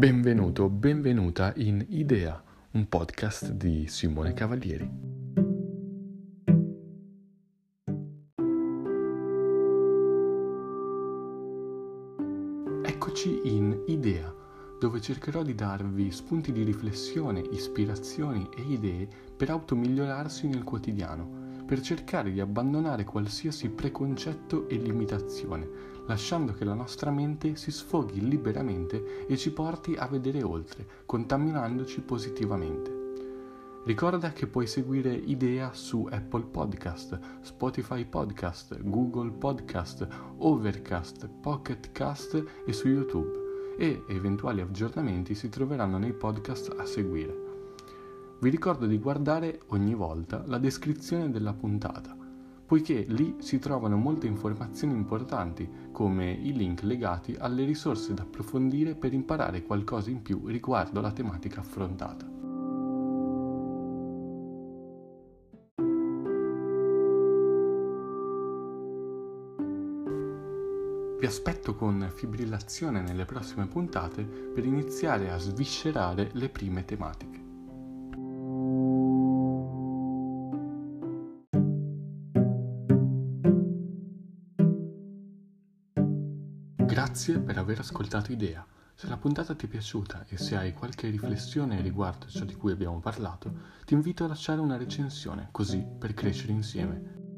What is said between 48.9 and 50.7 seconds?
guardare ogni volta la